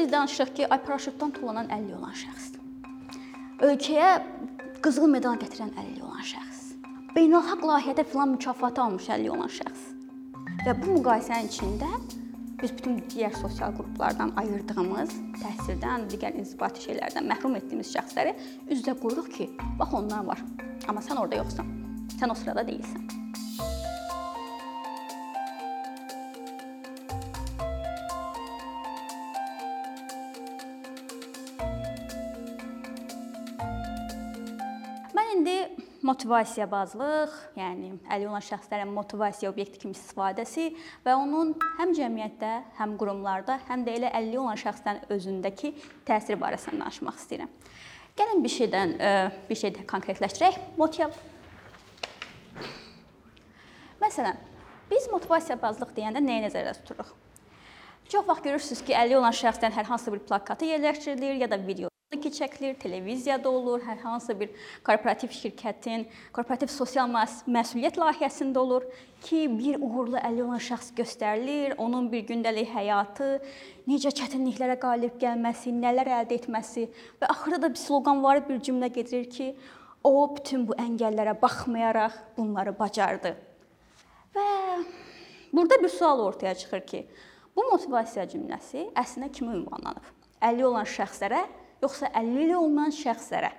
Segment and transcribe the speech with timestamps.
[0.00, 2.54] biz danışırıq ki, ay paraşütdən tullanan 50 olan şəxs.
[3.66, 4.12] Ölkəyə
[4.80, 6.62] qızıl medal gətirən 50 olan şəxs.
[7.16, 9.84] Beynəlxalq layihədə filan mükafatı almış 50 olan şəxs.
[10.64, 11.90] Və bu müqayisənin içində
[12.62, 15.12] biz bütün digər sosial qruplardan ayırdığımız,
[15.44, 18.36] təhsildən, digər inzibati şeylərdən məhrum etdiyimiz şəxsləri
[18.70, 20.44] üz-üzə qoyuruq ki, bax onlar var.
[20.88, 21.74] Amma sən orada yoxsan.
[22.16, 23.19] Sən o sırada deyilsən.
[36.20, 40.66] Motivasiya bazlıq, yəni əlil olan şəxslərin motivasiya obyekti kimi istifadəsi
[41.06, 45.70] və onun həm cəmiyyətdə, həm qurumlarda, həm də elə əlil olan şəxslərin özündəki
[46.04, 47.54] təsiri barəsində danışmaq istəyirəm.
[48.20, 49.12] Gəlin bir şeydən e,
[49.48, 50.58] bir şey konkretləşdirək.
[50.76, 51.16] Motiv
[54.00, 54.36] Məsələn,
[54.90, 57.14] biz motivasiya bazlıq deyəndə nəyi nəzərdə tuturuq?
[58.12, 61.88] Çox vaxt görürsüz ki, əlil olan şəxslərin hər hansı bir plakatı yerləşdirilir ya da video
[62.18, 64.50] ki çəkilir, televiziyada olur, hər hansı bir
[64.82, 68.82] korporativ şirkətin korporativ sosial məsuliyyət layihəsində olur
[69.22, 73.28] ki, bir uğurlu əlil olan şəxs göstərilir, onun bir gündəlik həyatı,
[73.86, 76.88] necə çətinliklərə qalib gəlməsi, nələr əldə etməsi
[77.22, 79.54] və axırda da bir sloqanvari bir cümlə gedirir ki,
[80.02, 83.36] o bütün bu əngəllərə baxmayaraq bunları bacardı.
[84.34, 84.50] Və
[85.54, 87.06] burada bir sual ortaya çıxır ki,
[87.54, 90.16] bu motivasiya cümləsi əslində kimə ünvanlanıb?
[90.42, 91.46] Əlil olan şəxslərə
[91.82, 93.50] yoxsa əlilliyi olmayan şəxslərə?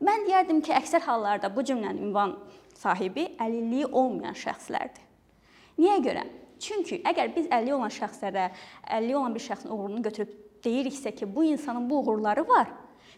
[0.00, 2.36] Mən deyərdim ki, əksər hallarda bu cümlənin ünvan
[2.80, 5.02] sahibi əlilliyi olmayan şəxslərdir.
[5.80, 6.24] Niyə görə?
[6.60, 8.50] Çünki əgər biz əlilliyi olan şəxslərə,
[8.96, 10.32] əlilliyi olan bir şəxsin uğurunu götürüb
[10.64, 12.68] deyiriksə ki, bu insanın bu uğurları var,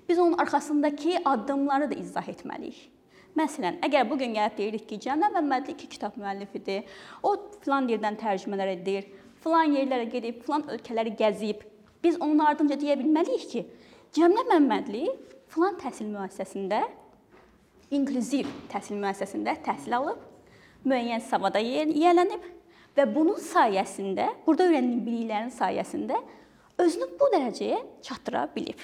[0.08, 2.88] biz onun arxasındakı addımları da izah etməliyik.
[3.38, 6.82] Məsələn, əgər bu gün gəlib deyirik ki, Cəmlə Məmmədli iki kitab müəllifidir.
[7.24, 9.06] O filan yerdən tərcümələr edir,
[9.40, 11.62] filan yerlərə gedib, filan ölkələri gəzib.
[12.04, 13.64] Biz onun ardınca deyə bilməliyik ki,
[14.12, 15.06] Cəmlə Məmmədli
[15.48, 16.82] filan təhsil müəssisəsində
[17.96, 20.18] inklüziv təhsil müəssisəsində təhsil alıb,
[20.84, 22.42] müəyyən savada yiyələnib
[22.92, 26.18] və bunun sayəsində, burada öyrəndiyi biliklərin sayəsində
[26.84, 28.82] özünü bu dərəcəyə çatdıra bilib.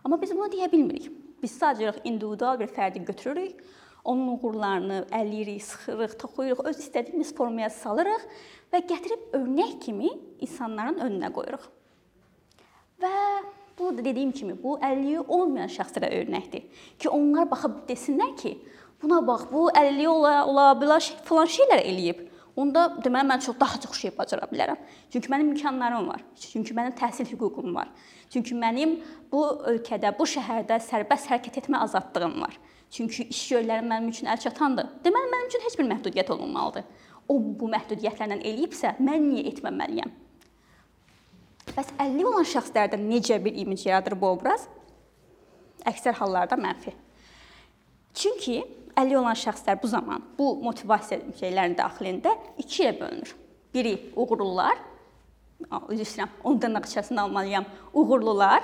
[0.00, 1.10] Amma biz bunu deyə bilmirik.
[1.42, 3.60] Biz sadəcə individual bir fərdi götürürük,
[4.00, 8.24] onun uğurlarını əlləyirik, sıxırıq, toxuyuruq, öz istədiyimiz formaya salırıq
[8.72, 10.08] və gətirib örnək kimi
[10.48, 11.68] insanların önünə qoyuruq.
[13.04, 13.12] Və
[13.78, 16.62] Bu da dediyim kimi bu əlilliyi olmayan şəxslərə örnəkdir
[16.98, 18.52] ki, onlar baxıb desinlər ki,
[19.02, 22.22] buna bax, bu əlilliyi ola, ola bilər, filan şeylər eləyib.
[22.54, 24.78] Onda deməli mən çox daha çox şey bacara bilərəm.
[25.10, 26.22] Çünki mənim imkanlarım var.
[26.38, 27.90] Çünki mənim təhsil hüququm var.
[28.30, 29.00] Çünki mənim
[29.32, 29.42] bu
[29.72, 32.54] ölkədə, bu şəhərdə sərbəst hərəkət etmə azadlığım var.
[32.94, 34.86] Çünki iş yerlərim mənim üçün əl çatandır.
[35.02, 36.86] Deməli mənim üçün heç bir məhdudiyyət olmamalıdır.
[37.26, 40.14] O bu məhdudiyyətlərlə eləyibsə, mən niyə etməməliyəm?
[41.74, 44.68] Bəs 50 olan şəxslərdə necə bir imic yaradır bu obraz?
[45.82, 46.92] Əksər hallarda mənfi.
[48.14, 48.60] Çünki
[48.94, 53.34] 50 olan şəxslər bu zaman bu motivasiya şeylərin daxilində ikiyə bölünür.
[53.74, 54.78] Biri uğurlular,
[55.90, 57.66] üzr istəyirəm, onun dırnaq içərisində almalıyam.
[57.90, 58.62] Uğurlular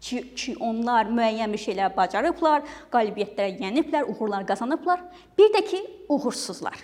[0.00, 2.64] ki, ki onlar müəyyən bir şeylər bacarıblar,
[2.96, 5.04] qalibiyyətlərə yeniblər, uğurlar qazanıblar.
[5.36, 6.80] Bir də ki, uğursuzlar.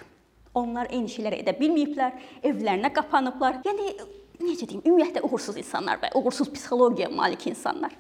[0.53, 3.63] Onlar eyni şeyləri edə bilməyiblər, evlərinə qapanıblar.
[3.65, 3.95] Yəni
[4.43, 7.95] necə deyim, ümumiyyətlə uğursuz insanlar və uğursuz psixologiyaya malik insanlar.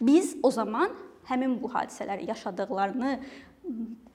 [0.00, 0.92] Biz o zaman
[1.28, 3.16] həmin bu hadisələri yaşadıqlarını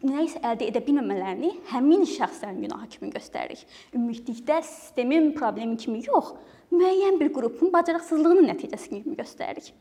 [0.04, 3.64] nəyisə əldə edə bilməmələrini həmin şəxslərin günahı kimi göstəririk.
[3.96, 6.34] Ümumilikdə sistemin problemi kimi yox,
[6.74, 9.72] müəyyən bir qrupun bacarıqsızlığının nəticəsi kimi göstəririk.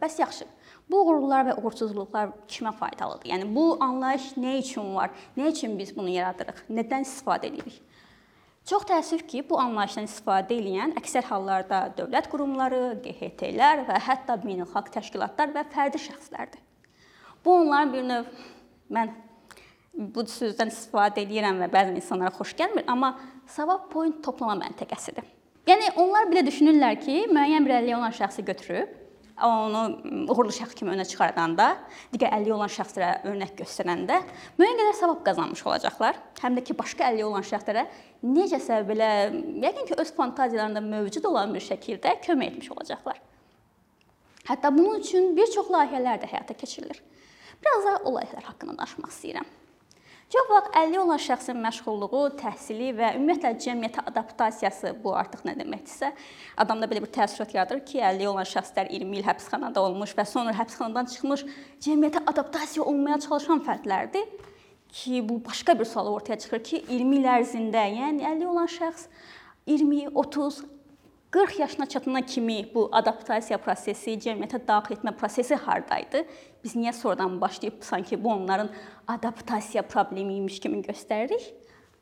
[0.00, 0.46] Bəs yaxşı.
[0.90, 3.30] Bu uğurlar və uğursuzluqlar kimə faydalıdır?
[3.32, 5.10] Yəni bu anlayış nə üçün var?
[5.36, 6.66] Nə üçün biz bunu yaradırıq?
[6.70, 7.80] Nədən istifadə edirik?
[8.66, 14.90] Çox təəssüf ki, bu anlayışdan istifadə edən əksər hallarda dövlət qurumları, QHT-lər və hətta beynəlxalq
[14.96, 16.64] təşkilatlar və fərdi şəxslərdir.
[17.44, 18.32] Bu onların bir növ
[18.90, 19.12] mən
[19.94, 23.12] bu sözdən istifadə edirəm və bəzən insanlara xoş gəlmir, amma
[23.46, 25.22] savab point toplama məntəqəsidir.
[25.70, 29.05] Yəni onlar belə düşünürlər ki, müəyyən bir əlilliyi olan şəxsi götürüb
[29.44, 29.82] onu
[30.32, 31.66] uğurlu şəxs kimi önə çıxardanda,
[32.12, 34.20] digər əlilliyi olan şəxslərə örnək göstərəndə
[34.56, 36.16] müəyyən qədər savab qazanmış olacaqlar.
[36.40, 37.84] Həm də ki, başqa əlilliyi olan şəxslərə
[38.24, 39.10] necəsə belə
[39.66, 43.20] yəqin ki, öz fantaziyalarında mövcud olan bir şəkildə kömək etmiş olacaqlar.
[44.48, 47.02] Hətta bunun üçün bir çox layihələr də həyata keçirilir.
[47.60, 49.48] Biraz da o layihələr haqqında danışmaq istəyirəm.
[50.26, 56.08] Çox vaxt əlilliyi olan şəxsin məşğulluğu, təhsili və ümumiyyətlə cəmiyyətə adaptasiyası bu artıq nə deməkdirsə,
[56.58, 60.56] adamda belə bir təəssürat yaradır ki, əlilliyi olan şəxslər 20 il həbsxanada olmuş və sonra
[60.58, 61.46] həbsxanadan çıxmış
[61.86, 64.26] cəmiyyətə adaptasiya olmaya çalışan fərdlərdir
[64.90, 69.06] ki, bu başqa bir sual ortaya çıxır ki, 20 il ərzində, yəni əlilliyi olan şəxs
[69.70, 70.64] 20, 30
[71.30, 76.22] 40 yaşına çatana kimi bu adaptasiya prosesi, cəmiyyətə daxil etmə prosesi hardaydı?
[76.64, 78.70] Biz niyə sonradan başlayıb sanki bu onların
[79.08, 81.50] adaptasiya problemi imiş kimi göstəririk?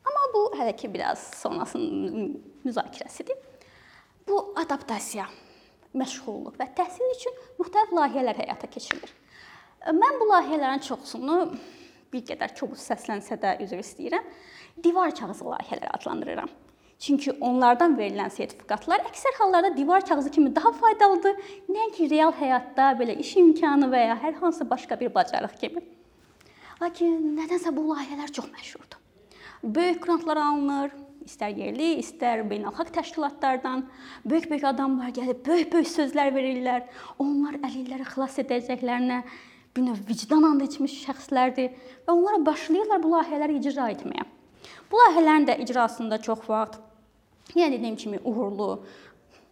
[0.05, 3.37] Amma bu hələ ki biraz sonrasının müzakirəsidir.
[4.27, 5.25] Bu adaptasiya,
[5.97, 9.11] məşğulluq və təhsil üçün müxtəlif layihələr həyata keçirilir.
[9.85, 11.39] Mən bu layihələrin çoxusunu
[12.13, 14.25] bir qədər kobud səslənsə də üzr istəyirəm,
[14.83, 16.49] divar kağızı layihələri adlandırıram.
[17.05, 21.35] Çünki onlardan verilən sertifikatlar əksər hallarda divar kağızı kimi daha faydalıdır,
[21.69, 25.83] nəinki real həyatda belə iş imkanı və ya hər hansı başqa bir bacarıq kimi.
[26.81, 28.97] Lakin nədənsə bu layihələr çox məşhurdur.
[29.75, 30.95] Böyük qrantlar alınır,
[31.27, 33.85] istər yerli, istər beynəlxalq təşkilatlardan
[34.25, 36.87] böyük-böyük adamlar gəlib böyük-böyük sözlər verirlər.
[37.21, 39.21] Onlar əlilləri xilas edəcəklərinə
[39.77, 44.25] bir növ vicdan and içmiş şəxslərdir və onlar başlayırlar bu layihələri icra etməyə.
[44.89, 46.81] Bu layihələrin də icrasında çox vaxt
[47.53, 48.69] yenə dediyim kimi uğurlu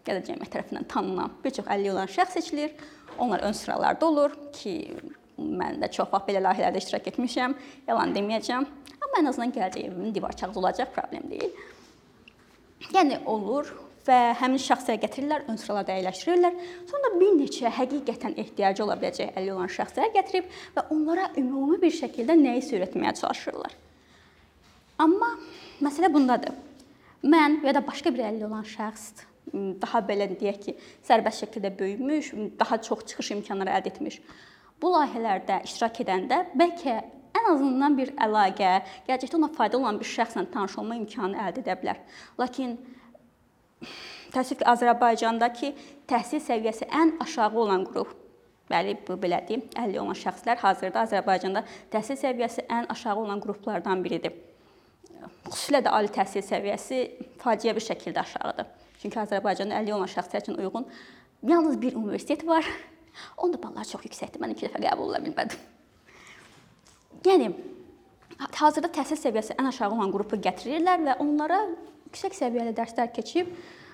[0.08, 2.74] da cəmiyyət tərəfindən tanınan bir çox əlilliyi olan şəxs seçilir.
[3.18, 4.74] Onlar ön sıralarda olur ki,
[5.38, 7.56] mən də çox vaxt belə layihələrdə iştirak etmişəm.
[7.88, 8.68] Yalan deməyəcəm.
[8.98, 11.54] Amma ən azından gələcək evimin divar kağızı olacaq, problem deyil.
[12.94, 13.70] Yəni olur
[14.08, 16.58] və həmin şəxsləri gətirirlər, ön sıralarda əyləşdirirlər.
[16.90, 21.96] Sonra bir neçə həqiqətən ehtiyacı ola biləcək əlil olan şəxsləri gətirib və onlara ümumi bir
[21.96, 23.78] şəkildə nəyisə öyrətməyə çalışırlar.
[25.04, 25.34] Amma
[25.82, 26.54] məsələ bundadır.
[27.24, 29.24] Mən ya da başqa bir əlil olan şəxs
[29.54, 30.74] daha belə deyək ki,
[31.08, 34.22] sərbəst şəkildə böyümüş, daha çox çıxış imkanları əldə etmiş.
[34.82, 36.96] Bu layihələrdə iştirak edəndə bəlkə
[37.40, 38.74] ən azından bir əlaqə,
[39.08, 42.02] gələcəkdə ona faydalı olan bir şəxslə tanış olma imkanı əldə edə bilər.
[42.40, 42.76] Lakin
[44.34, 45.74] təəssüf ki, Azərbaycandakı
[46.12, 48.20] təhsil səviyyəsi ən aşağı olan qrup
[48.72, 49.66] Bəli, bu belədir.
[49.76, 54.34] 50 olan şəxslər hazırda Azərbaycanda təhsil səviyyəsi ən aşağı olan qruplardan biridir.
[55.48, 57.02] Xüsusilə də ali təhsil səviyyəsi
[57.42, 58.72] faciə bir şəkildə aşağıdır.
[59.02, 60.88] Çünki Azərbaycanda 50 olan şəxslər üçün uyğun
[61.50, 62.66] yalnız bir universitet var.
[63.38, 64.42] Onda ballar çox yüksəkdir.
[64.42, 65.60] Mən iki dəfə qəbul ola bilmədim.
[67.28, 67.52] Yəni
[68.60, 71.60] hazırda təhsil səviyyəsi ən aşağı olan qrupu gətirirlər və onlara
[72.08, 73.52] yüksək səviyyəli dərslər keçib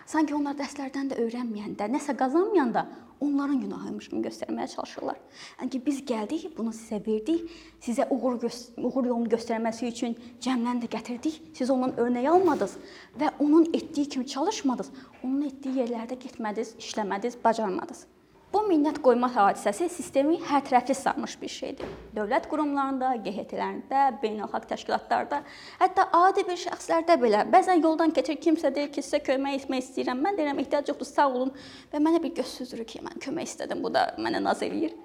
[0.10, 2.86] sanki onlar dərslərdən də öyrənməyəndə, nəsə qazanmayanda
[3.22, 5.18] onların günahıymış kimi göstərməyə çalışırlar.
[5.60, 7.50] Yəni ki, biz gəldik, bunu sizə verdik,
[7.86, 11.42] sizə uğur uğur yolunu göstərməsi üçün cəmləni də gətirdik.
[11.58, 12.78] Siz ondan örnək almadınız
[13.20, 14.94] və onun etdiyi kimi çalışmadınız.
[15.24, 18.08] Onun etdiyi yerlərdə getmədiniz, işləmədiniz, bacarmadınız.
[18.50, 21.90] Bu minnət qoyma hadisəsi sistemi hərtərəfli sarmış bir şeydir.
[22.16, 25.44] Dövlət qurumlarında, QHT-lərində, beynəlxalq təşkilatlarda,
[25.78, 30.24] hətta adi bir şəxslərdə belə bəzən yoldan keçir kimsə deyir ki, sizə kömək etmək istəyirəm.
[30.26, 31.54] Mən deyirəm ehtiyac yoxdur, sağ olun
[31.94, 34.96] və mənə bir göz süzdürür ki, mən kömək istədim, bu da mənə naz eləyir.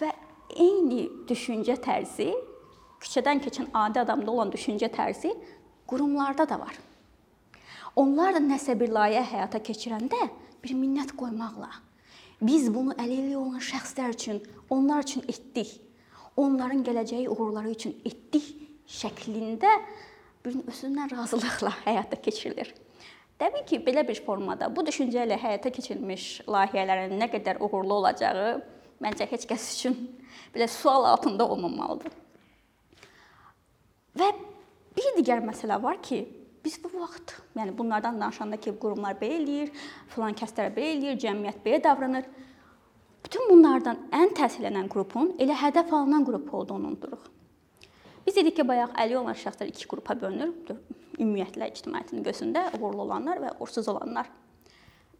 [0.00, 0.14] Və
[0.56, 2.30] eyni düşüncə tərzi
[3.04, 5.34] küçədən keçən adi adamda olan düşüncə tərzi
[5.84, 6.80] qurumlarda da var.
[7.96, 10.30] Onlar da nəsə bir layihə həyata keçirəndə
[10.64, 11.68] bir minnət qoymaqla
[12.42, 15.70] Biz bunu əlilliyi olan şəxslər üçün, onlar üçün etdik.
[16.36, 18.50] Onların gələcəyi uğurları üçün etdik
[18.86, 19.70] şəklində
[20.44, 22.74] bir özündən razılıqla həyata keçirilir.
[23.40, 28.52] Təbii ki, belə bir formada bu düşüncə ilə həyata keçirilmiş layihələrin nə qədər uğurlu olacağı
[29.04, 29.96] məncə heç kəs üçün
[30.54, 32.12] belə sual altında olmamalıdır.
[34.16, 34.30] Və
[34.96, 36.22] bir digər məsələ var ki,
[36.66, 39.68] Biz bu vaxt, yəni bunlardan danışanda ki, qurumlar belə eləyir,
[40.10, 42.24] filan kəslər belə eləyir, cəmiyyət belə davranır.
[43.22, 47.28] Bütün bunlardan ən təsirlənən qrupun elə hədəf alınan qrup olduğunu unuduruq.
[48.26, 50.74] Biz dedik ki, bayaq əli olan şəxslər iki qrupa bölünür.
[51.20, 54.26] Ümumiyyətlə ictimaiyyətin gözündə uğurlu olanlar və uğursuz olanlar.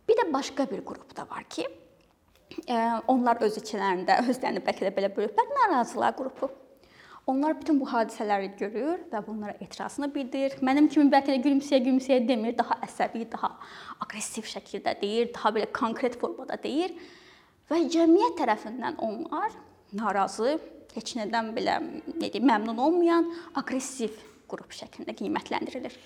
[0.09, 1.69] Bir də başqa bir qrup da var ki,
[3.07, 6.50] onlar öz içlərində özlərini bəlkə də belə bölüblər, narazılar qrupu.
[7.26, 10.52] Onlar bütün bu hadisələri görür və bunlara etirazını bildirir.
[10.62, 13.50] Mənim kimi bəlkə də gülümsəyə-gülümsəyə demir, daha əsəbi, daha
[14.04, 16.95] aqressiv şəkildə deyir, daha belə konkret formada deyir
[17.66, 19.59] və cəmiyyət tərəfindən onlar
[19.99, 20.61] narazı,
[20.95, 23.26] heç nədən belə nə deyim, məmnun olmayan
[23.59, 24.14] aqressiv
[24.47, 25.99] qrup şəklində qiymətləndirilir.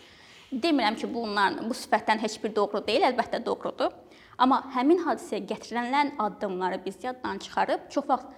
[0.50, 3.92] Demirəm ki, bunların bu sifətdən heç bir doğru deyil, əlbəttə doğrudur.
[4.40, 8.32] Amma həmin hadisəyə gətirilən addımları biz yaddan çıxarıb çox vaxt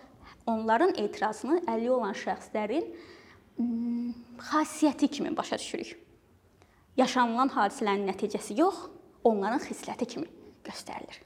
[0.46, 2.86] onların etirazını əlli olan şəxslərin
[4.50, 5.98] xasiyyəti kimi başa düşürük.
[6.96, 8.88] Yaşanılan hadisələrin nəticəsi yox,
[9.24, 10.28] onların xisləti kimi
[10.64, 11.22] göstərilir.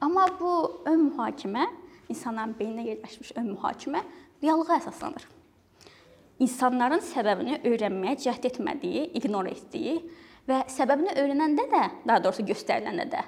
[0.00, 1.68] Amma bu ön mühakimə,
[2.08, 4.02] insanların beyninə yerləşmiş ön mühakimə
[4.42, 5.28] reallığa əsaslanır.
[6.42, 10.00] İnsanların səbəbini öyrənməyə cəhd etmədiyi, ignor etdiyi
[10.48, 13.22] və səbəbini öyrənəndə də, daha doğrusu göstəriləndə də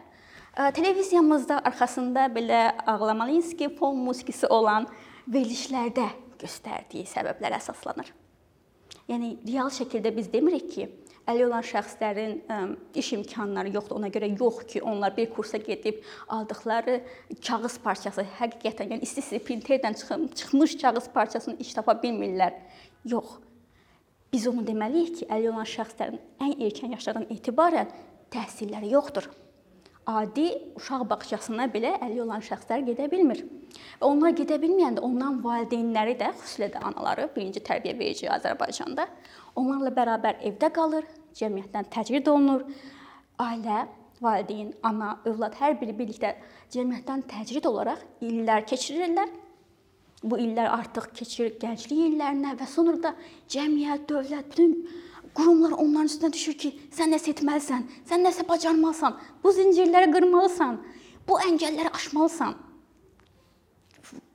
[0.56, 4.86] Televiziyamızda arxasında belə ağlamalıyıq fon musiqisi olan
[5.28, 6.06] verilişlərdə
[6.40, 8.08] göstərdiyi səbəblər əsaslanır.
[9.10, 10.88] Yəni real şəkildə biz demirik ki,
[11.28, 12.58] əlil olan şəxslərin ə,
[12.96, 13.98] iş imkanları yoxdur.
[14.00, 16.00] Ona görə yox ki, onlar bir kursa gedib
[16.32, 17.02] aldıqları
[17.36, 20.00] kağız parçası həqiqətən yəni isti-isti printerdən
[20.40, 22.56] çıxmış kağız parçasını iş tapa bilmirlər.
[23.04, 23.42] Yox.
[24.32, 27.92] Biz onu deməliyik ki, əlil olan şəxslərin ən erkən yaşlardan etibarən
[28.32, 29.28] təhsilləri yoxdur
[30.06, 30.46] adi
[30.78, 33.42] uşaq bağçasına belə əlil olan şəxslər gedə bilmir.
[34.00, 39.08] Və onlar gedə bilməyəndə onların valideynləri də, xüsusilə də anaları, birinci tərbiyə verici Azərbaycanda
[39.56, 42.66] onlarla bərabər evdə qalır, cəmiyyətdən təcrid olunur.
[43.42, 43.86] Ailə,
[44.22, 46.36] valideyn, ana, övlad hər biri birlikdə
[46.74, 49.34] cəmiyyətdən təcrid olaraq illər keçirirlər.
[50.26, 53.12] Bu illər artıq keçir gənclik illərinə və sonra da
[53.52, 54.78] cəmiyyət, dövlət, bütün
[55.36, 60.78] Qurumlar onların üstünə düşür ki, sən nəsə etməlisən, sən nəsə bacarmalısan, bu zəncirləri qırmalısan,
[61.28, 62.54] bu əngəlləri aşmalısan.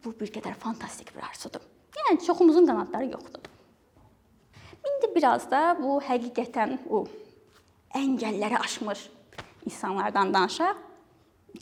[0.05, 1.63] Bu bir qədər fantastik bir arzudur.
[1.97, 3.49] Yəni çoxumuzun qanadları yoxdur.
[4.89, 7.05] İndi biraz da bu həqiqətən o
[7.97, 9.07] əngəlləri aşmış
[9.65, 10.77] insanlardan danışaq.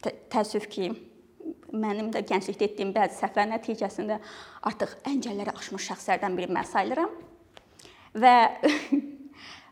[0.04, 0.92] Tə təəssüf ki,
[1.74, 4.20] mənim də gənclikdə etdiyim bəzi səhvlər nəticəsində
[4.70, 7.16] artıq əngəlləri aşmış şəxslərdən biri mən sayılıram.
[8.20, 8.36] Və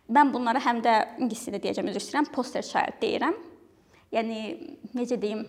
[0.08, 3.36] Mən bunlara həm də ingilis dilində deyəcəm, üzr istəyirəm, poster child deyirəm.
[4.16, 4.42] Yəni
[4.96, 5.42] necə deyim,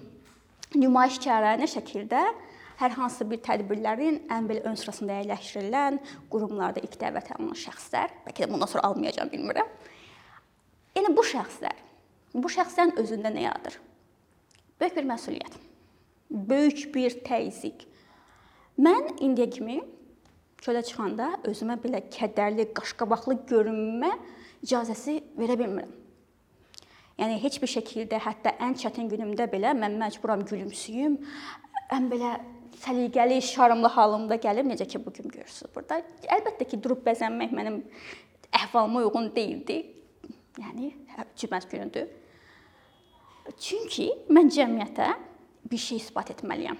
[0.74, 2.22] nümayişkarə şəkildə
[2.78, 5.98] hər hansı bir tədbirlərin ən belə ön sırasında əyləşdirilən
[6.30, 9.70] qurumlarda ilk dəvət olunan şəxslər, bəlkə də bundan sonra almayacağam bilmirəm.
[10.98, 11.78] Yəni bu şəxslər,
[12.34, 13.78] bu şəxslərin özündə nə yadır?
[14.78, 15.54] Böyük bir məsuliyyət.
[16.30, 17.86] Böyük bir təzyiq.
[18.78, 19.80] Mən indiyə kimi
[20.62, 24.12] çölə çıxanda özümə belə kədərli, qaşqabaqlı görünmə
[24.64, 25.94] icazəsi verə bilmirəm.
[27.18, 31.16] Yəni heç bir şəkildə hətta ən çətin günümdə belə mən məcburam gülümsüyüm.
[31.94, 32.36] Ən belə
[32.82, 35.98] səliqəli, şarmlı halımda gəlib necə ki bu gün görürsüz burada.
[36.36, 37.80] Əlbəttə ki, durub bəzənmək mənim
[38.54, 39.80] əhvalıma uyğun deyildi.
[40.58, 40.92] Yəni
[41.38, 42.06] cüməc günüdür.
[43.58, 45.08] Çünki mən cəmiyyətə
[45.70, 46.78] bir şey isbat etməliyəm.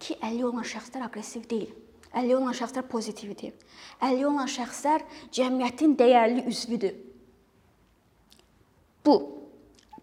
[0.00, 1.72] Ki 50 olan şəxslər aqressiv deyil.
[2.12, 3.54] Əlilliyi olan şəxslər pozitivdir.
[4.00, 6.94] Əlilliyi olan şəxslər cəmiyyətin dəyərli üzvüdür.
[9.06, 9.16] Bu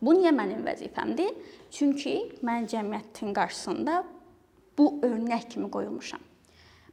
[0.04, 1.32] bu niyə mənim vəzifəmdir?
[1.72, 4.02] Çünki mən cəmiyyətin qarşısında
[4.78, 6.20] bu örnək kimi qoyulmuşam.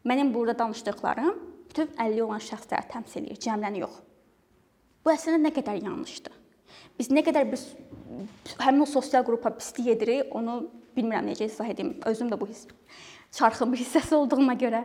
[0.06, 1.34] Mənim burada danışdıqlarım
[1.70, 3.98] bütün əlilliyi olan şəxsləri təmsil edir, cəmləni yox.
[5.04, 6.32] Bu əslində nə qədər yanlışdır.
[6.98, 7.66] Biz nə qədər biz
[8.60, 10.62] həmin o sosial qrupa pislik edirik, onu
[10.96, 11.94] bilmirəm necə izah edim.
[12.06, 12.66] Özüm də bu hiss
[13.36, 14.84] çarxın bir hissəsi olduğuma görə.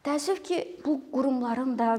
[0.00, 1.98] Təəssüf ki, bu qurumların da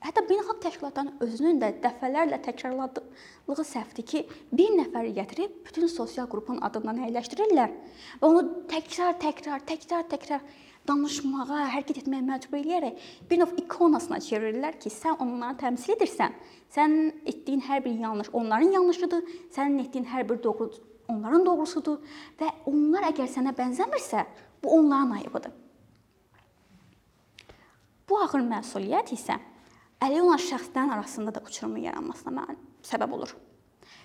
[0.00, 4.22] hətta beynəlxalq təşkilatların özünün də dəfələrlə təkrarladığı səhvdir ki,
[4.56, 7.76] bir nəfəri gətirib bütün sosial qrupun adından əyləşdirirlər
[8.22, 10.48] və onu təkrar, təkrar, təkrar, təkrar
[10.88, 16.40] danışmağa, hərəkət etməyə məcbur eləyərək bir növ ikonasına çevirirlər ki, sən onları təmsil edirsən.
[16.72, 20.72] Sənin etdiyin hər bir yanlış onların yanlışıdır, sənin etdiyin hər bir doğru
[21.10, 22.00] onların doğrusudur
[22.40, 24.24] və onlar əgər sənə bənzəmirsə,
[24.64, 25.59] bu onların ayıbıdır.
[28.10, 29.36] Bu ağır məsuliyyət isə
[30.02, 32.46] əlil olan şəxslərin arasında da uçurumun yaranmasına
[32.82, 33.34] səbəb olur.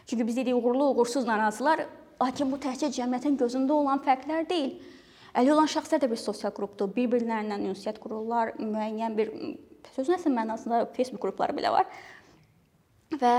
[0.06, 1.88] Çünki biz dedik uğurlu, uğursuz narazılar,
[2.22, 4.76] lakin bu təkcə cəmiyyətin gözündə olan fərqlər deyil.
[5.36, 6.92] Əlil olan şəxslər də bir sosial qrupdur.
[6.96, 9.32] Bir-birlərinə ünsiyyət qururlar, müəyyən bir
[9.96, 11.90] sözün əsl mənasında Facebook qrupları belə var.
[13.20, 13.34] Və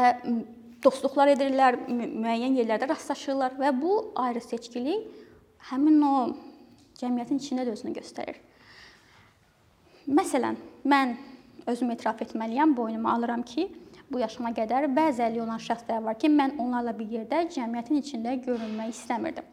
[0.84, 3.94] dostluqlar edirlər, müəyyən yerlərdə rastlaşırlar və bu
[4.26, 5.06] ayrı seçkilik
[5.70, 6.14] həmin o
[7.00, 8.42] cəmiyyətin içində də özünü göstərir.
[10.06, 10.54] Məsələn,
[10.86, 11.16] mən
[11.66, 13.66] özüm etiraf etməliyəm, boynuma alıram ki,
[14.10, 18.36] bu yaşıma qədər bəzi əlli olan şəxslər var ki, mən onlarla bir yerdə cəmiyyətin içində
[18.44, 19.48] görünmək istəmirdim.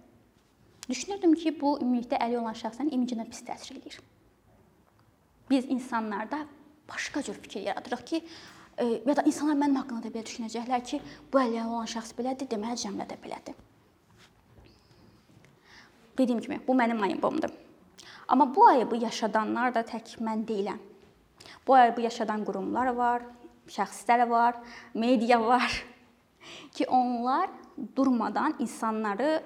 [0.90, 3.98] Düşünürdüm ki, bu ümumilikdə əlli olan şəxslərin imicinə pis təsir eləyir.
[5.50, 6.44] Biz insanlarda
[6.90, 8.22] başqa cür fikir yaradırıq ki,
[8.78, 11.02] e, ya da insanlar mənim haqqımda da belə düşünəcəklər ki,
[11.34, 13.58] bu əlli olan şəxs belədir, deməli cəmiyyət də belədir.
[16.18, 17.63] Dediyim kimi, bu mənim ayıbımdır.
[18.28, 20.80] Amma bu ayıbı yaşadanlar da tək mən deyiləm.
[21.68, 23.22] Bu ayıbı yaşadan qurumlar var,
[23.68, 24.56] şəxslər var,
[24.94, 25.86] media var
[26.76, 27.50] ki, onlar
[27.96, 29.44] durmadan insanları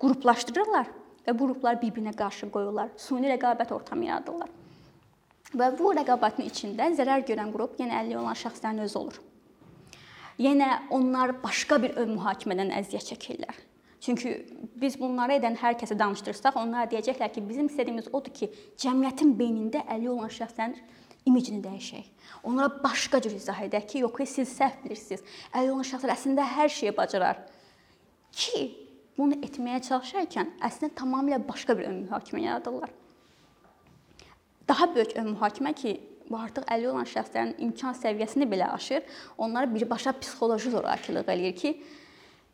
[0.00, 0.90] qruplaşdırırlar
[1.26, 2.92] və bu qruplar bir-birinə qarşı qoyurlar.
[2.96, 4.50] Suni rəqabət ortamı yaradırlar.
[5.54, 9.20] Və bu rəqabətin içində zərər görən qrup yenə əlli olan şəxslərin özü olur.
[10.38, 13.60] Yenə onlar başqa bir mühakimədən əziyyət çəkirlər.
[14.04, 14.46] Çünki
[14.76, 18.50] biz bunları edən hər kəsə danışdırsaq, onlar deyəcəklər ki, bizim istədiyimiz odur ki,
[18.82, 20.74] cəmiyyətin beynində əli olan şəxslərin
[21.24, 22.10] imicini dəyişək.
[22.44, 25.24] Onlara başqa cür izah edək ki, yox, siz səhv bilirsiniz.
[25.56, 27.40] Əli olan şəxslər əslində hər şeyi bacarar.
[28.36, 28.66] Ki
[29.16, 32.92] bunu etməyə çalışarkən əslində tamamilə başqa bir ön mühakimə yaradırlar.
[34.68, 35.96] Daha böyük ön mühakimə ki,
[36.28, 39.04] bu artıq əlli olan şəxslərin imkan səviyyəsini belə aşır.
[39.38, 41.78] Onlara birbaşa psixoloji zorakılıq eləyir ki,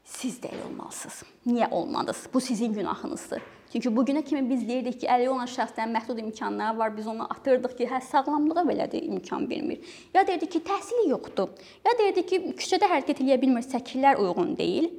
[0.04, 1.22] siz də elə olmalısınız.
[1.46, 2.26] Niyə olmadınız?
[2.34, 3.42] Bu sizin günahınızdır.
[3.72, 6.96] Çünki bu günə kimi biz deyirdik ki, əlli olan şəxslərin məhdud imkanları var.
[6.96, 9.78] Biz onu atırdıq ki, hə sağlamlığa belə də imkan vermir.
[10.14, 11.52] Ya deyirdik ki, təhsili yoxdur.
[11.86, 14.90] Ya deyirdik ki, küçədə hərəkət edə bilmir, şəkillər uyğun deyil.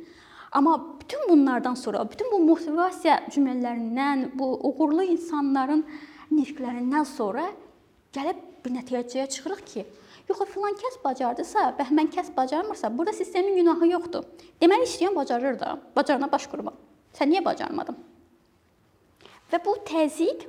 [0.52, 5.84] Amma bütün bunlardan sonra, bütün bu motivasiya cümlələrindən, bu uğurlu insanların
[6.32, 7.50] nitqlərindən sonra
[8.16, 9.86] gəlib bir nəticəyə çıxırıq ki,
[10.32, 14.26] yox, filan kəs bacardısa, bəhmən kəs bacarmırsa, burada sistemin günahı yoxdur.
[14.62, 16.74] Deməli istəyən bacarır da, bacarana baş qurma.
[17.18, 18.00] Sən niyə bacarmadın?
[19.52, 20.48] Və bu təzyiq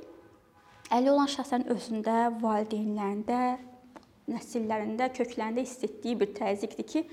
[0.93, 3.39] əlli olan şəxslərin özündə, valideynlərində,
[4.31, 7.03] nəsillərində, köklərində hiss etdiyi bir təzyiqdir ki,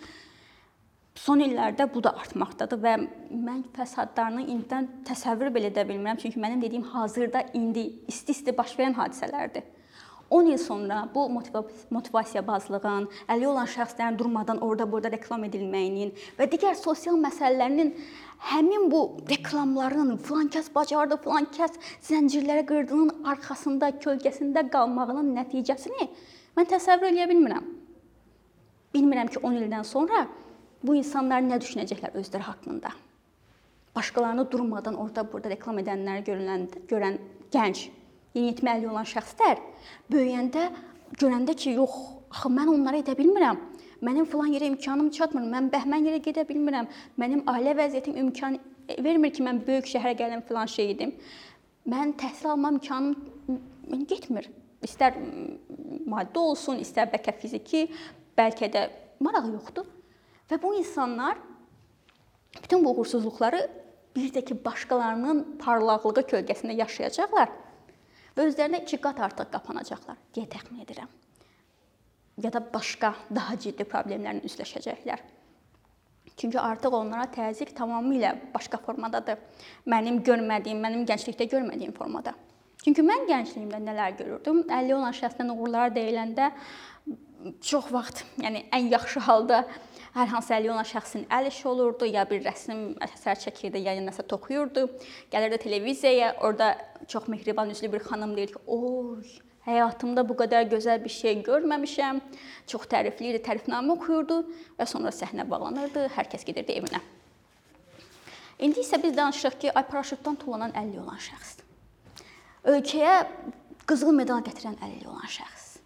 [1.19, 2.95] son illərdə bu da artmaqdadır və
[3.35, 8.97] mən fəsadlarını indidən təsəvvür belə edə bilmirəm, çünki mənim dediyim hazırda indi isti-isti baş verən
[8.99, 9.67] hadisələrdir.
[10.31, 11.29] 10 il sonra bu
[11.91, 17.91] motivasiya bazlığın, əlli olan şəxslərin durmadan orada-burada reklam edilməyinin və digər sosial məsələlərinin
[18.53, 21.75] həmin bu reklamların filan kəs bacardı, filan kəs
[22.07, 26.09] zəncirlərə qırdığının arxasında, kölgəsində qalmağının nəticəsini
[26.57, 27.67] mən təsəvvür edə bilmirəm.
[28.95, 30.25] Bilmirəm ki, 10 ildən sonra
[30.83, 32.95] bu insanlar nə düşünəcəklər özləri haqqında.
[33.97, 37.19] Başqalarını durmadan orada-burada reklam edənləri görüləndə görən
[37.51, 37.89] gənc
[38.35, 39.61] yeniyetməli olan şəxslər
[40.13, 40.69] böyüyəndə
[41.19, 41.97] görəndə ki, yox,
[42.31, 43.59] axı mən onları edə bilmirəm.
[44.07, 45.45] Mənim filan yerə imkanım çatmır.
[45.51, 46.89] Mən bəhmən yerə gedə bilmirəm.
[47.21, 48.57] Mənim ailə vəziyyətim imkan
[49.05, 51.13] vermir ki, mən böyük şəhərə gəlim filan şey edim.
[51.91, 53.17] Mən təhsil alma imkanım
[54.09, 54.49] getmir.
[54.87, 55.19] İstər
[56.09, 57.89] maddi olsun, istər bəlkə fiziki,
[58.39, 58.87] bəlkə də
[59.21, 59.89] marağı yoxdur.
[60.51, 61.39] Və bu insanlar
[62.63, 63.61] bütün bu uğursuzluqları
[64.17, 67.53] bir də ki, başqalarının parlaqlığı kölgəsində yaşayacaqlar
[68.41, 71.11] özlərinə iki qat artıq qapanacaqlar deyə təxmin edirəm.
[72.41, 75.23] Ya da başqa daha ciddi problemlərlə üzləşəcəklər.
[76.41, 79.41] Çünki artıq onlara təzyiq tamamilə başqa formadadır.
[79.91, 82.33] Mənim görmədiyim, mənim gənclikdə görmədiyim formada.
[82.81, 84.63] Çünki mən gəncliyimdə nələr görürdüm?
[84.71, 86.49] 50 olan şəxsdən uğurlar deyiləndə
[87.65, 89.67] çox vaxt, yəni ən yaxşı halda
[90.15, 94.25] hər hansı əlli olan şəxsin əl işi olurdu, ya bir rəsm əsər çəkirdi, ya nəsə
[94.31, 94.89] toxuyurdu.
[95.33, 96.73] Gəlirdi televiziyaya, orada
[97.09, 99.23] çox mehriban üzlü bir xanım deyir ki, "Oy,
[99.67, 102.21] həyatımda bu qədər gözəl bir şey görməmişəm."
[102.67, 104.45] Çox tərifləyirdi, tərifnamə oxuyurdu
[104.79, 107.01] və sonra səhnə bağlanırdı, hər kəs gedirdi evinə.
[108.59, 111.57] İndi isə biz danışırıq ki, ay paraşütdən tullanan 50 olan şəxs.
[112.65, 113.27] Ölkəyə
[113.87, 115.79] qızıl medal gətirən 50 olan şəxs.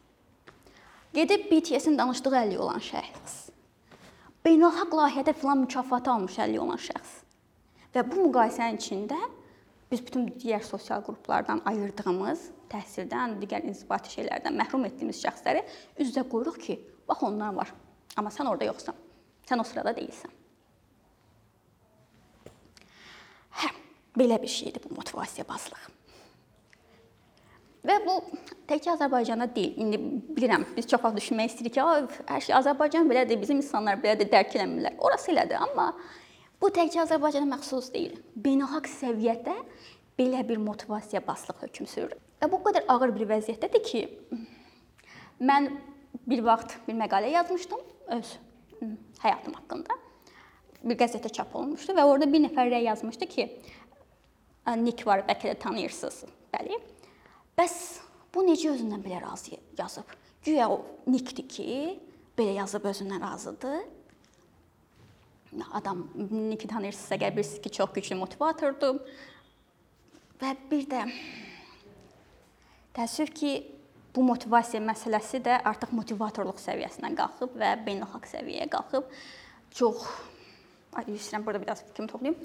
[1.14, 3.44] Gedib BTS-in danışdığı 50 olan şəxs
[4.44, 7.12] beynəlxalq layihədə filan mükafatı almış 50 olan şəxs.
[7.94, 9.16] Və bu müqayisənin içində
[9.90, 15.64] biz bütün digər sosial qruplardan ayırdığımız, təhsildən, digər inzibati şeylərdən məhrum etdiyimiz şəxsləri
[15.96, 16.78] üz-üzə qoyuruq ki,
[17.08, 17.72] bax onlar var.
[18.16, 18.98] Amma sən orada yoxsan.
[19.48, 20.32] Sən o sırada deyilsən.
[23.62, 23.70] Hə,
[24.18, 25.88] belə bir şeydir bu motivasiya bazlıq.
[27.84, 28.16] Və bu
[28.68, 29.74] təkcə Azərbaycanda deyil.
[29.84, 29.98] İndi
[30.36, 31.84] bilirəm, biz çox vaxt düşünmək istəyirik ki,
[32.30, 34.96] hər şey Azərbaycan belədir, bizim insanlar belədir, dərk eləmirlər.
[35.04, 35.90] Orası elədir, amma
[36.62, 38.16] bu təkcə Azərbaycana məxsus deyil.
[38.40, 39.56] Beynəlxalq səviyyədə
[40.18, 42.16] belə bir motivasiya baslıq hökm sürür.
[42.40, 44.02] Və bu qədər ağır bir vəziyyətdədir ki,
[45.44, 45.68] mən
[46.24, 47.84] bir vaxt bir məqalə yazmışdım
[48.16, 48.34] öz
[49.20, 50.00] həyatım haqqında.
[50.84, 53.48] Bir qəzetdə çap olunmuşdu və orada bir nəfər rəy yazmışdı ki,
[54.64, 56.22] Nik var, bəlkə də tanıyırsınız.
[56.54, 56.78] Bəli.
[57.58, 57.74] Bəs
[58.34, 60.08] bu necə özündən belə razı yazıb?
[60.44, 61.66] Güya o nikdir ki,
[62.38, 63.84] belə yazıb özündən razıdır.
[65.72, 66.02] Adam
[66.50, 68.98] Niki tanıyırsınızsa, əgər bilirsiniz ki, çox güclü motivatordur.
[70.40, 71.04] Və bir də
[72.96, 73.52] təəssüf ki,
[74.14, 79.08] bu motivasiya məsələsi də artıq motivatorluq səviyyəsindən qalxıb və beynəlxalq səviyyəyə qalxıb.
[79.74, 80.04] Çox
[80.98, 82.36] ay istəyirəm burada biraz fikrimi toplayım.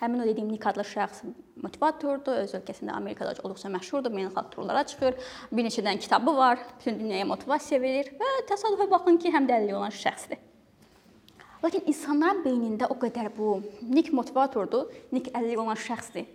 [0.00, 1.22] Həmin o dediyim Nik adlı şəxs
[1.64, 5.16] motivatordur, öz ölkəsində Amerikada olduqca məşhurdur, beynəlxalq turlara çıxır,
[5.52, 9.56] bir neçə dənə kitabı var, bütün dünyaya motivasiya verir və təsadüfə baxın ki, həm də
[9.56, 10.42] əlli olan şəxsdir.
[11.64, 16.28] Lakin insanların beynində o qədər bu Nik motivatordur, Nik əlli olan şəxsdir.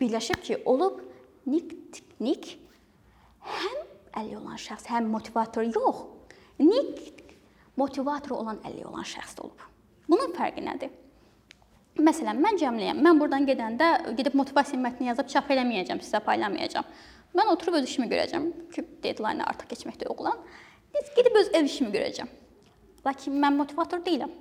[0.00, 1.00] Birləşib ki, olub
[1.48, 1.72] Nik
[2.20, 2.52] Nik
[3.48, 3.80] həm
[4.12, 6.04] əlli olan şəxs, həm motivator yox.
[6.60, 7.24] Nik
[7.80, 9.64] motivator olan əlli olan şəxs olub.
[10.04, 10.92] Bunun fərqi nədir?
[11.96, 12.98] Məsələn, mən cəmləyəm.
[13.00, 13.86] Mən burdan gedəndə
[14.18, 16.88] gedib motivasiya mətni yazıb çap eləməyəcəm, sizə paylamayacağam.
[17.36, 20.36] Mən oturub öz işimi görəcəm ki, deadline artıq keçməkdə oğlan.
[20.92, 22.28] Biz gedib öz ev işimi görəcəm.
[23.06, 24.32] Lakin mən motivator deyiləm.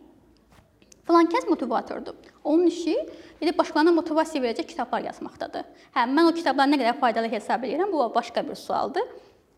[1.08, 2.16] Filan kəs motivatordur.
[2.44, 2.96] Onun işi
[3.42, 5.68] də başqalarına motivasiya verəcək kitablar yazmaqdadır.
[5.96, 9.06] Hə, mən o kitabları nə qədər faydalı hesab edirəm, bu başqa bir sualdır.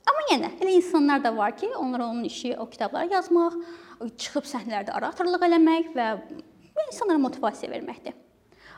[0.08, 3.58] Amma yenə elə insanlar da var ki, onlar onun işi o kitabları yazmaq,
[4.18, 6.08] çıxıb səhnələrdə oratorluq eləmək və
[6.92, 8.16] insanlara motivasiya verməkdir.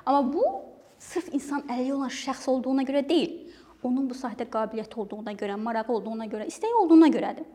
[0.06, 0.44] Amma bu
[1.00, 5.94] sırf insan əli olan şəxs olduğuna görə deyil, onun bu sahədə qabiliyyəti olduğuna görə, marağı
[5.96, 7.48] olduğuna görə, istəyi olduğuna görədir.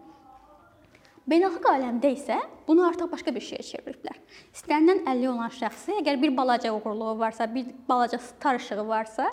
[1.29, 2.37] Beynəlxalq aləmdə isə
[2.67, 4.17] bunu artıq başqa bir şeyə çeviriblər.
[4.53, 9.31] İstənilən 50 olan şəxsi, əgər bir balaca uğurluğu varsa, bir balaca star işığı varsa,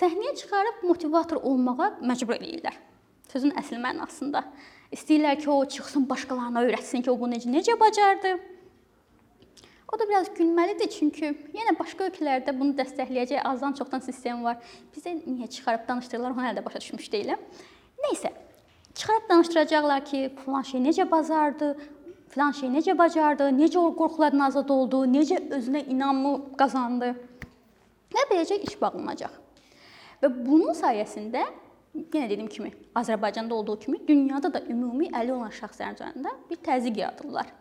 [0.00, 2.76] səhnəyə çıxarıb motivator olmağa məcbur eləyirlər.
[3.32, 4.44] Sözün əsl mənasında.
[4.92, 8.36] İstəyirlər ki, o çıxsın, başqalarına öyrətsin ki, o bunu necə necə bacardı.
[9.92, 14.58] O da biraz gülməlidir, çünki yenə başqa ölkələrdə bunu dəstəkləyəcək azdan çoxdan sistem var.
[14.92, 17.40] Bizə niyə çıxarıb danışdırırlar, onu hələ də başa düşmüş deyiləm.
[18.04, 18.34] Nəysə,
[18.98, 21.76] Çıxarıb danışdıracaqlar ki, falan şey necə bazardı,
[22.28, 27.12] falan şey necə bacardı, necə o qorxulardan azad oldu, necə özünə inamı qazandı.
[28.14, 29.36] Və beləcə iş bağlanacaq.
[30.22, 31.44] Və bunun sayəsində
[31.94, 36.98] yenə dediyim kimi, Azərbaycanda olduğu kimi dünyada da ümumi əli olan şəxslərin üzərində bir təzyiq
[37.04, 37.54] yaradırlar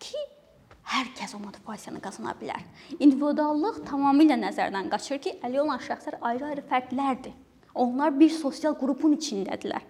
[0.00, 0.18] ki,
[0.92, 2.62] hər kəs o motivasiyanı qazana bilər.
[2.98, 7.34] İndividuallıq tamamilə nəzərdən qaçır ki, əli olan şəxslər ayrı-ayrı fərdlərdir.
[7.74, 9.84] Onlar bir sosial qrupun içindədirlər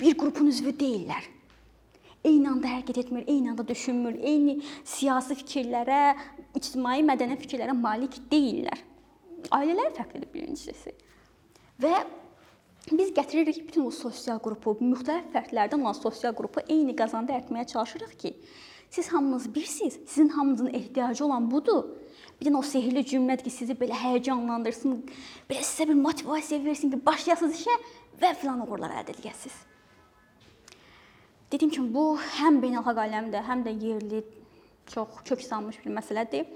[0.00, 1.28] bir qrupun üzvü deyillər.
[2.24, 6.00] Eyni anda hərəkət etmir, eyni anda düşünmür, eyni siyasi fikirlərə,
[6.56, 8.82] ictimai mədəni fikirlərə malik deyillər.
[9.56, 10.92] Ailələr fərqlidir birincisi.
[11.80, 11.94] Və
[12.90, 18.12] biz gətiririk bütün o sosial qrupu, müxtəlif fərdlərdən olan sosial qrupu eyni qazanda etməyə çalışırıq
[18.20, 18.34] ki,
[18.90, 21.84] siz hamınız birsiniz, sizin hamınızın ehtiyacı olan budur.
[22.40, 25.02] Bir də o sehrli cümlədir ki, sizi belə həyəcanlandırsın,
[25.50, 27.76] belə sizə bir motivasiya versin ki, başlayasınız işə
[28.22, 29.58] və filan uğurlar əldə edəsiniz.
[31.52, 34.24] Dediyim kimi bu həm beynəlxalq aləmdə, həm də yerli
[34.90, 36.48] çox kök salmış bir məsələdir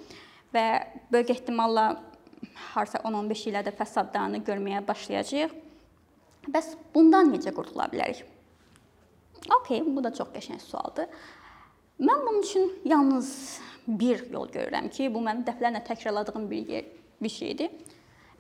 [0.55, 0.65] və
[1.13, 1.87] böyük ehtimalla
[2.73, 5.55] harsa 10-15 ildə fəsadlarını görməyə başlayacağıq.
[6.55, 8.25] Bəs bundan necə qurtula bilərik?
[9.61, 11.09] Okay, bu da çox qəşəng sualdır.
[12.01, 16.89] Mən bunun üçün yalnız bir yol görürəm ki, bu mənim dəfələrlə təkrarladığım bir yer,
[17.23, 17.71] bir şeydir.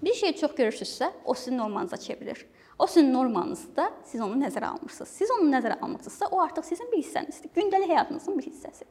[0.02, 2.46] Bir şey çox görürsünüzsə, o sizin normanıza çevrilir.
[2.78, 5.08] O sizin normanızda siz onu nəzərə almırsınız.
[5.08, 7.52] Siz onu nəzərə almırsınızsa, o artıq sizin bir hissənizdir.
[7.54, 8.88] Gündəlik həyatınızın bir hissəsi.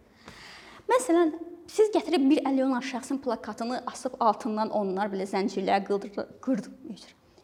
[0.87, 1.33] Məsələn,
[1.67, 6.71] siz gətirib bir əli olan şəxsin plakatını asıb altından onlar belə zəncirlər qırdı, qırdı.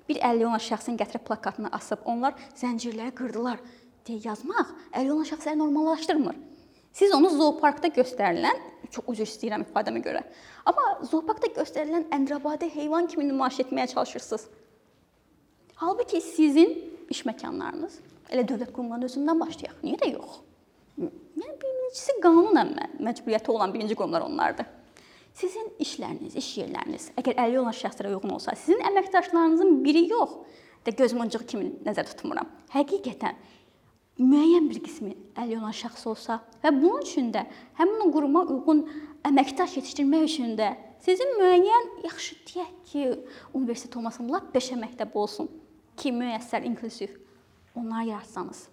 [0.09, 3.59] Bir əli olan şəxsin gətirib plakatını asıb onlar zəncirləri qırdılar
[4.07, 6.47] deyə yazmaq əli olan şəxsləri normallaşdırmır.
[6.91, 8.57] Siz onu zooparkda göstərilən,
[8.89, 10.23] çox üzr istəyirəm ifadəmə görə,
[10.69, 14.47] amma zooparkda göstərilən əndrabadə heyvan kimi nümayiş etməyə çalışırsınız.
[15.79, 16.73] Halbuki sizin
[17.09, 17.99] iş məkanlarınız
[18.29, 19.77] elə dövlət qurumlarının özündən başlayaq.
[19.85, 20.41] Niyə də yox?
[20.99, 22.65] Yəni birincisi qanunla
[22.99, 24.67] məcburiyyəti olan birinci qurumlar onlardır.
[25.39, 30.33] Sizin işləriniz, iş yerləriniz əgər əlli olan şəxslərə uyğun olsa, sizin əməkdaşlarınızın biri yox,
[30.83, 32.49] də gözmuncuq kimi nəzərdə tutmuram.
[32.73, 33.37] Həqiqətən
[34.19, 37.45] müəyyən bir qismi əlli olan şəxs olsa və bunun üçün də
[37.79, 38.83] həmin o quruma uyğun
[39.29, 40.73] əməkdaş yetişdirmək üçün də
[41.05, 43.05] sizin müəyyən yaxşı deyək ki,
[43.53, 45.49] universitet olmasın, lap beşə məktəb olsun
[45.97, 47.15] ki, müəssər, inklusiv
[47.75, 48.67] onlar yaratsanız.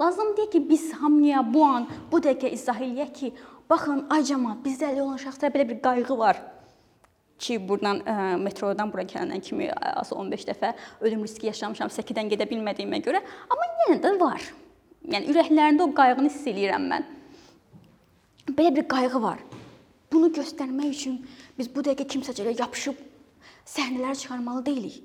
[0.00, 3.32] Lazım deyil ki, biz hamıya bu an, bu dəqiqə izah eləyək ki,
[3.70, 6.40] baxın, ay cəmaət, bizdə əli olan şəxslərə belə bir qayğı var
[7.38, 12.48] ki, burdan ə, metrodan bura gələnən kimi azı 15 dəfə ölüm riski yaşamışam, səkidən gedə
[12.50, 14.44] bilmədiyimə görə, amma yenə də var.
[15.04, 17.04] Yəni ürəklərində o qayğını hiss eləyirəm mən.
[18.48, 19.42] Belə bir qayğı var.
[20.12, 21.18] Bunu göstərmək üçün
[21.58, 23.00] biz bu dəqiqə kimsəcə yapışıb
[23.68, 25.02] səhnələr çıxarmalı deyilik.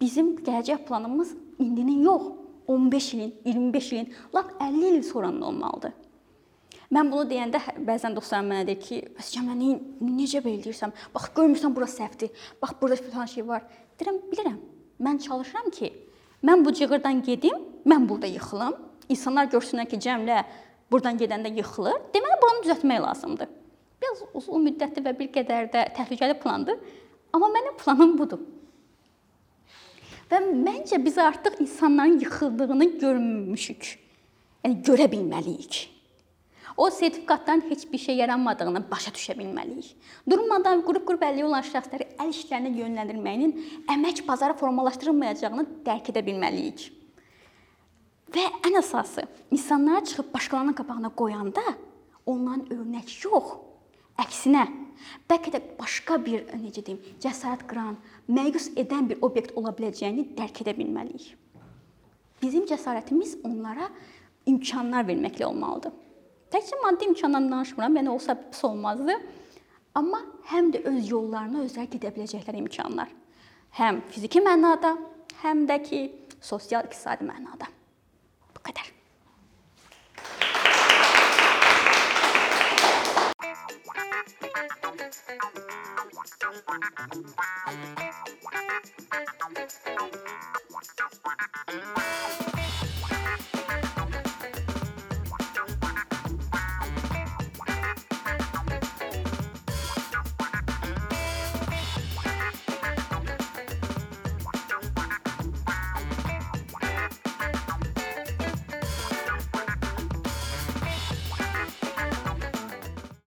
[0.00, 2.32] Bizim gələcək planımız indinin yox,
[2.66, 5.92] 15 ilin, 25 ilin, lap 50 il sonranın olmalıdır.
[6.92, 9.54] Mən bunu deyəndə hə, bəzən dostlarım mənə deyir ki, "Bəs Cəmə,
[10.00, 10.92] necə belə deyirsən?
[11.14, 12.30] Bax, görmürsən bura səhvdir.
[12.62, 13.62] Bax, burada filan şey var."
[13.98, 14.58] Deyirəm, bilirəm.
[15.00, 15.92] Mən çalışıram ki,
[16.44, 18.76] mən bu cığırdan gedim, mən burada yıxılım.
[19.08, 20.42] İnsanlar görsünlər ki, Cəmlə
[20.90, 21.98] burdan gedəndə yıxılır.
[22.14, 23.48] Deməli, bunu düzəltmək lazımdır.
[24.02, 26.78] Biraz uzun müddətli və bir qədər də təhlükəli plandır.
[27.32, 28.42] Amma mənim planım budur.
[30.30, 33.92] Və məncə biz artıq insanların yıxıldığını görmüşük.
[34.64, 35.84] Yəni görə bilməliyik.
[36.76, 39.94] O sertifikatların heç bir şey yaranmadığını başa düşə bilməliyik.
[40.28, 43.54] Durmadan qrup-qrup əlli olan şəxsləri əl işlərinə yönləndirməyinin
[43.94, 46.90] əmək bazarı formalaşdırılmayacağını dərk edə bilməliyik.
[48.34, 51.62] Və ən əsası, insanlara çıxıb başqalarının qabağına qoyanda
[52.26, 53.52] ondan örnək yox,
[54.18, 54.64] əksinə
[55.30, 57.94] bəlkə də başqa bir necə deyim, cəsarət qıran,
[58.28, 61.36] məyus edən bir obyekt ola biləcəyini dərk edə bilməliyik.
[62.42, 63.88] Bizim cəsarətimiz onlara
[64.46, 65.94] imkanlar verməklə olmalıdır.
[66.52, 69.18] Təkcə maddi imkandan danışmıram, yəni olsa pis olmazdı.
[69.96, 73.08] amma həm də öz yollarına özləri gedə biləcəkləri imkanlar.
[73.78, 74.92] Həm fiziki mənada,
[75.42, 76.00] həm də ki,
[76.40, 77.70] sosial-iqtisadi mənada.
[78.66, 78.96] 快点。